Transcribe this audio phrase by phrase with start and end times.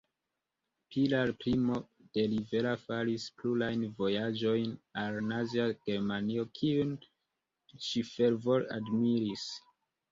[0.93, 1.75] Pilar Primo
[2.17, 6.99] de Rivera faris plurajn vojaĝojn al Nazia Germanio, kiun
[7.91, 9.49] ŝi fervore admiris.